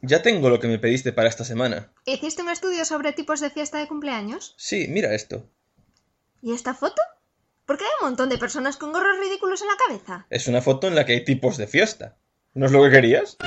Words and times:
Ya 0.00 0.22
tengo 0.22 0.50
lo 0.50 0.60
que 0.60 0.68
me 0.68 0.78
pediste 0.78 1.12
para 1.12 1.28
esta 1.28 1.44
semana. 1.44 1.92
¿Hiciste 2.04 2.42
un 2.42 2.50
estudio 2.50 2.84
sobre 2.84 3.12
tipos 3.12 3.40
de 3.40 3.50
fiesta 3.50 3.78
de 3.78 3.88
cumpleaños? 3.88 4.54
Sí, 4.58 4.86
mira 4.88 5.14
esto. 5.14 5.48
¿Y 6.42 6.52
esta 6.52 6.74
foto? 6.74 7.00
¿Por 7.64 7.78
qué 7.78 7.84
hay 7.84 7.90
un 8.02 8.08
montón 8.08 8.28
de 8.28 8.36
personas 8.36 8.76
con 8.76 8.92
gorros 8.92 9.18
ridículos 9.18 9.62
en 9.62 9.68
la 9.68 9.76
cabeza? 9.76 10.26
Es 10.28 10.46
una 10.46 10.60
foto 10.60 10.88
en 10.88 10.94
la 10.94 11.06
que 11.06 11.14
hay 11.14 11.24
tipos 11.24 11.56
de 11.56 11.66
fiesta. 11.66 12.18
¿No 12.52 12.66
es 12.66 12.72
lo 12.72 12.82
que 12.84 12.90
querías? 12.90 13.38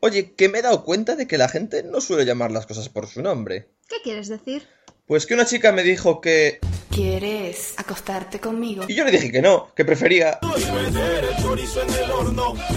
Oye, 0.00 0.34
que 0.34 0.48
me 0.48 0.58
he 0.58 0.62
dado 0.62 0.84
cuenta 0.84 1.14
de 1.14 1.26
que 1.26 1.38
la 1.38 1.48
gente 1.48 1.82
no 1.82 2.00
suele 2.00 2.24
llamar 2.24 2.50
las 2.50 2.66
cosas 2.66 2.88
por 2.88 3.06
su 3.06 3.22
nombre. 3.22 3.70
¿Qué 3.88 3.96
quieres 4.02 4.28
decir? 4.28 4.66
Pues 5.06 5.26
que 5.26 5.34
una 5.34 5.46
chica 5.46 5.72
me 5.72 5.82
dijo 5.82 6.20
que... 6.20 6.58
¿Quieres 6.90 7.74
acostarte 7.78 8.40
conmigo? 8.40 8.84
Y 8.88 8.94
yo 8.94 9.04
le 9.04 9.10
dije 9.10 9.30
que 9.30 9.42
no, 9.42 9.72
que 9.74 9.84
prefería... 9.84 10.38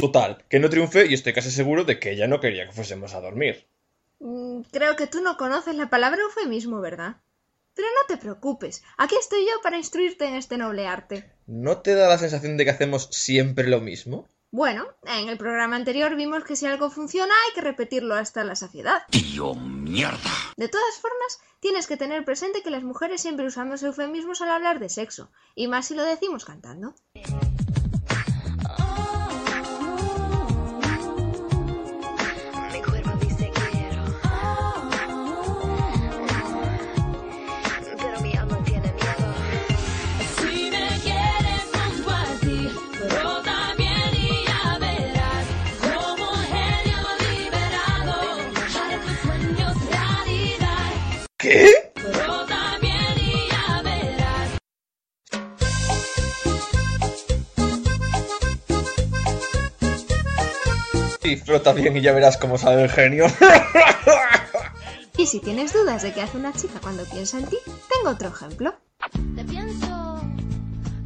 Total, 0.00 0.44
que 0.48 0.58
no 0.58 0.70
triunfé 0.70 1.06
y 1.06 1.14
estoy 1.14 1.32
casi 1.32 1.50
seguro 1.50 1.84
de 1.84 1.98
que 1.98 2.12
ella 2.12 2.26
no 2.26 2.40
quería 2.40 2.66
que 2.66 2.72
fuésemos 2.72 3.14
a 3.14 3.20
dormir. 3.20 3.66
Mm, 4.20 4.62
creo 4.72 4.96
que 4.96 5.06
tú 5.06 5.20
no 5.20 5.36
conoces 5.36 5.74
la 5.74 5.90
palabra 5.90 6.22
eufemismo, 6.22 6.80
¿verdad? 6.80 7.16
Pero 7.74 7.88
no 7.88 8.06
te 8.08 8.20
preocupes, 8.20 8.82
aquí 8.96 9.14
estoy 9.20 9.42
yo 9.42 9.62
para 9.62 9.76
instruirte 9.76 10.26
en 10.26 10.34
este 10.34 10.58
noble 10.58 10.86
arte. 10.86 11.30
¿No 11.46 11.78
te 11.78 11.94
da 11.94 12.08
la 12.08 12.18
sensación 12.18 12.56
de 12.56 12.64
que 12.64 12.70
hacemos 12.70 13.08
siempre 13.12 13.68
lo 13.68 13.80
mismo? 13.80 14.26
Bueno, 14.50 14.86
en 15.04 15.28
el 15.28 15.36
programa 15.36 15.76
anterior 15.76 16.16
vimos 16.16 16.42
que 16.42 16.56
si 16.56 16.64
algo 16.64 16.88
funciona 16.88 17.34
hay 17.46 17.54
que 17.54 17.60
repetirlo 17.60 18.14
hasta 18.14 18.44
la 18.44 18.56
saciedad. 18.56 19.02
¡Tío, 19.10 19.54
mierda! 19.54 20.30
De 20.56 20.68
todas 20.68 20.98
formas, 21.00 21.38
tienes 21.60 21.86
que 21.86 21.98
tener 21.98 22.24
presente 22.24 22.62
que 22.62 22.70
las 22.70 22.82
mujeres 22.82 23.20
siempre 23.20 23.46
usamos 23.46 23.82
eufemismos 23.82 24.40
al 24.40 24.50
hablar 24.50 24.78
de 24.78 24.88
sexo, 24.88 25.30
y 25.54 25.68
más 25.68 25.86
si 25.86 25.94
lo 25.94 26.02
decimos 26.02 26.46
cantando. 26.46 26.94
Y 61.28 61.36
frota 61.36 61.74
bien 61.74 61.94
y 61.94 62.00
ya 62.00 62.12
verás 62.12 62.38
cómo 62.38 62.56
sale 62.56 62.84
el 62.84 62.90
genio. 62.90 63.26
Y 65.18 65.26
si 65.26 65.40
tienes 65.40 65.72
dudas 65.72 66.02
de 66.02 66.12
qué 66.12 66.22
hace 66.22 66.36
una 66.36 66.52
chica 66.52 66.78
cuando 66.80 67.04
piensa 67.04 67.38
en 67.38 67.46
ti, 67.46 67.56
tengo 67.64 68.10
otro 68.10 68.28
ejemplo. 68.28 68.72
Te 69.34 69.44
pienso, 69.44 70.22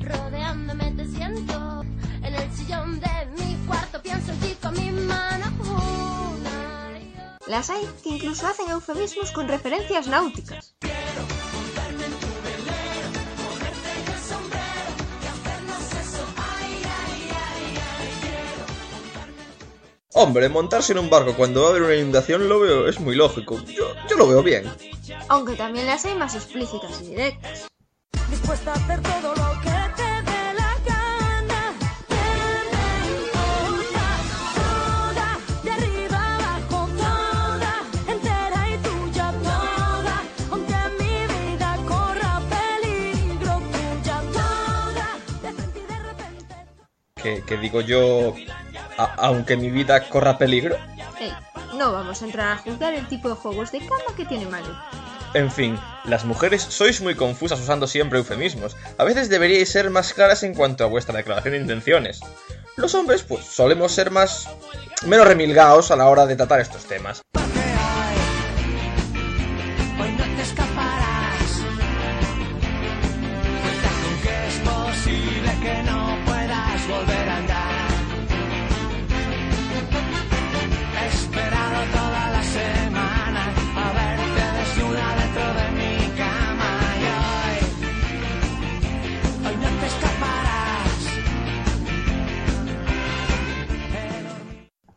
rodeándome 0.00 0.92
te 0.92 1.06
siento. 1.06 1.82
En 2.22 2.34
el 2.34 2.52
sillón 2.52 3.00
de 3.00 3.08
mi 3.38 3.56
cuarto 3.66 4.02
pienso 4.02 4.32
en 4.32 4.40
ti 4.40 4.54
con 4.60 4.74
mi 4.74 4.90
mano. 4.90 5.46
Una 5.60 6.98
y 6.98 7.14
otra. 7.14 7.48
Las 7.48 7.70
hay 7.70 7.88
que 8.02 8.10
incluso 8.10 8.46
hacen 8.46 8.68
eufemismos 8.68 9.32
con 9.32 9.48
referencias 9.48 10.06
náuticas. 10.06 10.74
Hombre, 20.22 20.48
montarse 20.48 20.92
en 20.92 21.00
un 21.00 21.10
barco 21.10 21.34
cuando 21.34 21.62
va 21.62 21.66
a 21.66 21.70
haber 21.70 21.82
una 21.82 21.96
inundación 21.96 22.48
lo 22.48 22.60
veo, 22.60 22.86
es 22.86 23.00
muy 23.00 23.16
lógico. 23.16 23.60
Yo, 23.66 23.92
yo 24.08 24.16
lo 24.16 24.28
veo 24.28 24.40
bien. 24.40 24.72
Aunque 25.26 25.54
también 25.56 25.84
las 25.86 26.04
hay 26.04 26.14
más 26.14 26.36
explícitas 26.36 27.00
y 27.00 27.06
directas. 27.08 27.66
Dispuesta 28.30 28.70
a 28.70 28.74
hacer 28.76 29.02
todo 29.02 29.34
lo 29.34 29.60
que 29.62 29.70
te 29.96 30.22
dé 30.30 30.54
la 30.54 30.76
gana. 30.86 31.74
¿Qué 32.08 32.14
me 32.70 33.16
importa? 33.24 34.06
Toda, 34.54 35.38
de 35.64 35.70
arriba 35.72 36.36
abajo, 36.36 36.88
toda, 36.96 37.82
entera 38.06 38.68
y 38.68 38.78
tuya 38.78 39.32
toda. 39.42 40.22
Aunque 40.52 40.74
mi 41.00 41.26
vida 41.34 41.76
corra 41.88 42.40
peligro, 42.48 43.60
tuya 43.72 44.22
toda, 44.32 45.18
de 45.42 45.52
frente 45.52 45.78
y 45.80 45.92
de 45.92 45.98
repente. 45.98 46.54
Que, 47.16 47.42
que 47.44 47.56
digo 47.56 47.80
yo, 47.80 48.34
a- 48.98 49.14
aunque 49.16 49.56
mi 49.56 49.70
vida 49.70 50.08
corra 50.08 50.38
peligro. 50.38 50.76
No 51.74 51.92
vamos 51.92 52.20
a 52.22 52.26
entrar 52.26 52.52
a 52.52 52.56
juzgar 52.58 52.92
el 52.94 53.06
tipo 53.08 53.28
de 53.28 53.34
juegos 53.34 53.72
de 53.72 53.80
cama 53.80 54.14
que 54.16 54.24
tiene 54.26 54.46
Manu. 54.46 54.68
En 55.34 55.50
fin, 55.50 55.78
las 56.04 56.24
mujeres 56.26 56.62
sois 56.62 57.00
muy 57.00 57.14
confusas 57.14 57.58
usando 57.58 57.86
siempre 57.86 58.18
eufemismos. 58.18 58.76
A 58.98 59.04
veces 59.04 59.30
deberíais 59.30 59.70
ser 59.72 59.88
más 59.88 60.12
claras 60.12 60.42
en 60.42 60.54
cuanto 60.54 60.84
a 60.84 60.88
vuestra 60.88 61.16
declaración 61.16 61.54
de 61.54 61.60
intenciones. 61.60 62.20
Los 62.76 62.94
hombres, 62.94 63.22
pues, 63.22 63.44
solemos 63.46 63.92
ser 63.92 64.10
más... 64.10 64.48
menos 65.06 65.26
remilgaos 65.26 65.90
a 65.90 65.96
la 65.96 66.06
hora 66.08 66.26
de 66.26 66.36
tratar 66.36 66.60
estos 66.60 66.84
temas. 66.84 67.22
Hoy 70.00 70.10
no 70.12 70.24
te 70.36 70.42
escaparás. 70.42 71.60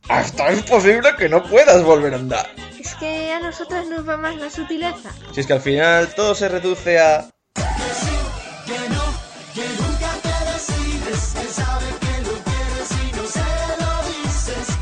Hasta 0.08 0.50
es 0.50 0.62
posible 0.64 1.10
que 1.18 1.30
no 1.30 1.44
puedas 1.44 1.84
volver 1.84 2.14
a 2.14 2.18
andar. 2.18 2.48
Es 2.80 2.94
que 2.96 3.32
a 3.32 3.40
nosotras 3.40 3.88
nos 3.88 4.08
va 4.08 4.18
más 4.18 4.36
la 4.36 4.50
sutileza. 4.50 5.12
Si 5.32 5.42
es 5.42 5.48
que 5.48 5.54
al 5.54 5.62
final 5.62 6.14
todo 6.16 6.36
se 6.36 6.48
reduce 6.48 7.00
a... 7.00 7.30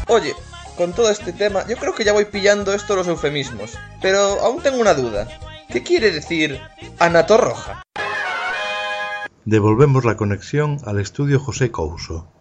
Oye, 0.07 0.35
con 0.75 0.93
todo 0.93 1.09
este 1.09 1.31
tema, 1.31 1.65
yo 1.67 1.77
creo 1.77 1.95
que 1.95 2.03
ya 2.03 2.13
voy 2.13 2.25
pillando 2.25 2.73
esto 2.73 2.95
los 2.95 3.07
eufemismos. 3.07 3.77
Pero 4.01 4.19
aún 4.41 4.61
tengo 4.61 4.79
una 4.79 4.93
duda. 4.93 5.27
¿Qué 5.69 5.81
quiere 5.81 6.11
decir 6.11 6.59
anatorroja? 6.99 7.81
Devolvemos 9.45 10.03
la 10.03 10.17
conexión 10.17 10.79
al 10.85 10.99
estudio 10.99 11.39
José 11.39 11.71
Couso. 11.71 12.32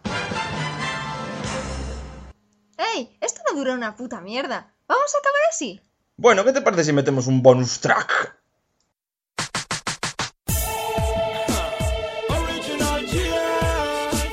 No 3.53 3.59
dura 3.59 3.75
una 3.75 3.95
puta 3.97 4.21
mierda. 4.21 4.73
¿Vamos 4.87 5.15
a 5.15 5.19
acabar 5.19 5.41
así? 5.51 5.81
Bueno, 6.17 6.45
¿qué 6.45 6.53
te 6.53 6.61
parece 6.63 6.85
si 6.85 6.93
metemos 6.93 7.27
un 7.27 7.43
bonus 7.43 7.81
track? 7.81 8.37
Original 12.29 13.07
GF, 13.07 14.25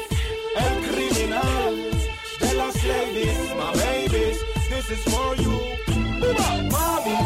el 0.57 0.89
criminal 0.89 1.91
de 2.39 2.53
las 2.53 2.83
ladies, 2.85 3.55
my 3.55 3.79
babies, 3.79 4.37
this 4.69 4.91
is 4.91 5.03
for 5.13 5.35
you. 5.37 5.59
Mami, 6.71 7.17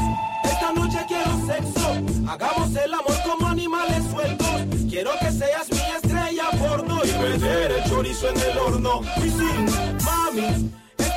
esta 0.43 0.71
noche 0.73 1.05
quiero 1.07 1.45
sexo, 1.45 2.31
hagamos 2.31 2.75
el 2.75 2.93
amor 2.93 3.15
como 3.25 3.47
animales 3.47 4.03
sueltos. 4.11 4.61
Quiero 4.89 5.11
que 5.19 5.31
seas 5.31 5.69
mi 5.71 5.79
estrella 5.79 6.49
porno 6.59 7.01
y 7.03 7.11
meter 7.19 7.71
el 7.71 7.83
chorizo 7.89 8.29
en 8.29 8.39
el 8.39 8.57
horno. 8.57 9.01
Y 9.17 9.29
sí, 9.29 10.05
mami, 10.05 10.71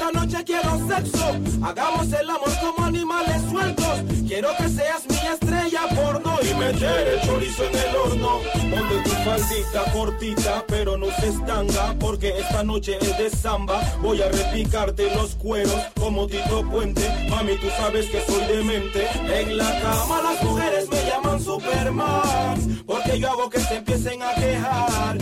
esta 0.06 0.20
noche 0.20 0.44
quiero 0.44 0.87
sexo, 0.87 1.64
hagamos 1.64 2.12
el 2.12 2.31
amor 2.31 2.50
como 2.61 2.87
animales 2.87 3.43
sueltos. 3.50 4.03
Quiero 4.26 4.49
que 4.56 4.69
seas 4.69 5.03
mi 5.08 5.17
estrella 5.17 5.81
porno 5.94 6.38
y 6.43 6.55
meter 6.55 7.08
el 7.08 7.20
chorizo 7.23 7.64
en 7.64 7.75
el 7.75 7.97
horno. 7.97 8.41
Ponte 8.55 9.03
tu 9.05 9.11
faldita 9.11 9.93
cortita, 9.93 10.64
pero 10.69 10.97
no 10.97 11.06
se 11.19 11.29
estanga, 11.29 11.94
porque 11.99 12.38
esta 12.38 12.62
noche 12.62 12.99
es 13.00 13.19
de 13.19 13.31
samba. 13.31 13.81
Voy 14.00 14.20
a 14.23 14.29
repicarte 14.29 15.12
los 15.14 15.35
cueros 15.37 15.81
como 15.99 16.26
Tito 16.26 16.62
Puente. 16.70 17.29
Mami, 17.31 17.56
tú 17.56 17.69
sabes 17.76 18.06
que 18.06 18.20
soy 18.26 18.44
demente. 18.47 19.08
En 19.32 19.56
la 19.56 19.81
cama 19.81 20.23
las 20.23 20.43
mujeres 20.43 20.88
me 20.88 21.05
llaman 21.05 21.41
Superman, 21.41 22.85
porque 22.87 23.19
yo 23.19 23.31
hago 23.31 23.50
que 23.50 23.61
se 23.61 23.76
empiecen 23.76 24.23
a 24.23 24.35
quejar. 24.35 25.19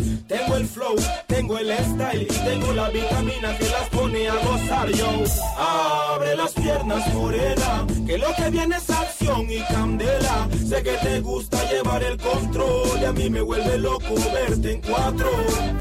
Tengo 1.28 1.56
el 1.58 1.70
style 1.72 2.22
y 2.22 2.26
tengo 2.26 2.72
la 2.72 2.88
vitamina 2.90 3.56
que 3.56 3.68
las 3.68 3.88
pone 3.90 4.28
a 4.28 4.34
gozar 4.34 4.90
yo. 4.90 5.08
Abre 5.56 6.36
las 6.36 6.52
piernas, 6.52 7.14
morena, 7.14 7.86
que 8.04 8.18
lo 8.18 8.34
que 8.34 8.50
viene 8.50 8.76
es 8.76 8.90
acción 8.90 9.48
y 9.48 9.60
candela. 9.60 10.48
Sé 10.68 10.82
que 10.82 10.94
te 10.94 11.20
gusta 11.20 11.62
llevar 11.70 12.02
el 12.02 12.18
control 12.18 13.00
y 13.00 13.04
a 13.04 13.12
mí 13.12 13.30
me 13.30 13.40
vuelve 13.40 13.78
loco 13.78 14.14
verte 14.32 14.72
en 14.72 14.80
cuatro. 14.80 15.30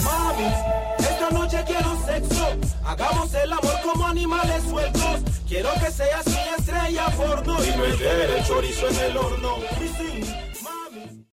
Mami, 0.03 0.53
esta 0.99 1.29
noche 1.31 1.63
quiero 1.65 1.97
sexo, 2.05 2.47
hagamos 2.85 3.33
el 3.33 3.51
amor 3.51 3.81
como 3.83 4.05
animales 4.05 4.63
sueltos. 4.69 5.21
Quiero 5.47 5.69
que 5.73 5.91
seas 5.91 6.25
mi 6.27 6.49
estrella 6.59 7.07
porno 7.17 7.57
y 7.63 7.77
meter 7.77 8.29
el 8.29 8.45
chorizo 8.45 8.87
en 8.89 8.99
el 8.99 9.17
horno. 9.17 9.57
Y 9.81 10.42